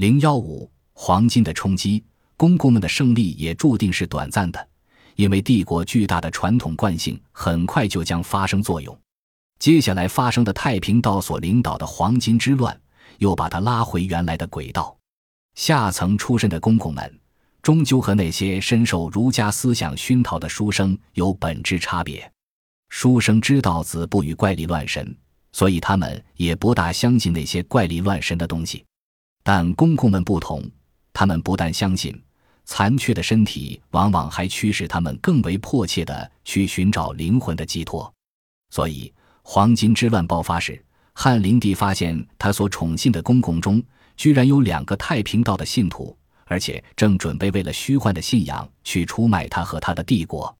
[0.00, 2.02] 零幺五黄金的冲击，
[2.38, 4.68] 公公们的胜利也注定是短暂的，
[5.14, 8.98] 因为帝国巨大的传统惯性很快就将发生作用。
[9.58, 12.80] 接下来发生的太平道所领导的黄金之乱，
[13.18, 14.96] 又把他拉回原来的轨道。
[15.54, 17.20] 下层出身的公公们，
[17.60, 22.32] 终究和那些深受儒家思想熏陶的书生有本质差别。
[22.88, 25.14] 书生知道子不语怪力乱神，
[25.52, 28.82] 所以他们也不大相信那些怪力乱神的东西。
[29.42, 30.62] 但公公们不同，
[31.12, 32.20] 他们不但相信，
[32.64, 38.12] 残缺的身体往往还驱使他们更为迫切地去寻找灵魂的寄托。
[38.70, 39.12] 所以，
[39.42, 40.82] 黄金之乱爆发时，
[41.14, 43.82] 汉灵帝发现他所宠信的公公中，
[44.16, 50.54] 居然有两个太平道的信徒，而且正准备为了虚幻的信仰去出卖他和他的帝国。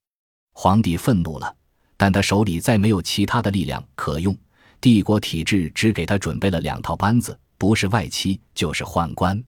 [0.53, 1.55] 皇帝愤怒了，
[1.97, 4.37] 但他手里再没有其他的力量可用，
[4.81, 7.39] 帝国体制只给他准备了两套班子。
[7.61, 9.39] 不是外戚就是宦官，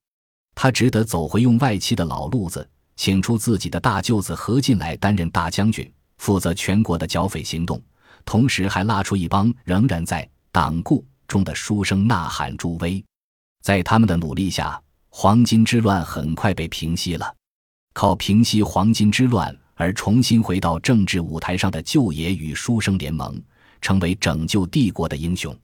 [0.55, 7.82] 他只得走回用外戚的老路子，请出自己的大舅子何进来担任大将军，负责全国的剿匪行动，
[8.27, 13.02] 同时还拉出一帮仍然在党锢中的书生呐喊助威。
[13.63, 17.35] 在他们的努力下，黄巾之乱很快被平息了。
[17.95, 23.43] 靠平息黄巾之乱而重新回到政治舞台上的舅爷与书生联盟，
[23.80, 25.59] 成为拯救帝国的英雄。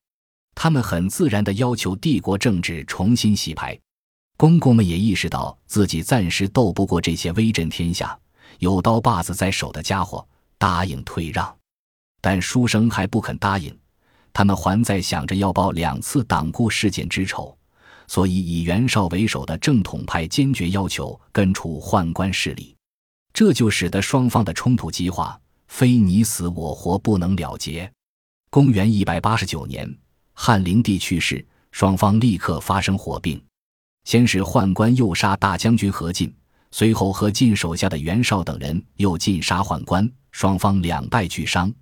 [0.60, 3.78] 他们很自然地要求帝国政治重新洗牌，
[4.36, 8.18] 公公们也意识到自己暂时斗不过这些威震天下、
[8.58, 10.26] 有刀把子在手的家伙，
[10.58, 11.56] 答应退让。
[12.20, 13.72] 但书生还不肯答应，
[14.32, 17.56] 他们还在想着要报两次党锢事件之仇，
[18.08, 22.74] 所以以袁绍为首的正统派坚决要求根除宦官势力，
[23.32, 27.88] 这就使得双方的冲突激化，非你死我活不能了结。
[28.50, 29.96] 公元一百八十九年。
[30.40, 33.42] 汉灵帝去世，双方立刻发生火并。
[34.04, 36.32] 先是宦官诱杀大将军何进，
[36.70, 41.74] 随后何进手下的袁绍等人又尽杀宦官，双方两败俱伤。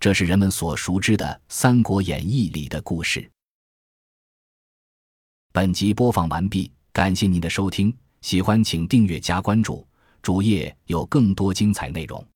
[0.00, 3.30] 这是人们所熟知的《三国演义》里的故事。
[5.52, 9.86] 本集播放完毕，感谢您的收听，喜欢请订阅加关注，
[10.20, 12.26] 主页有更多精彩内容。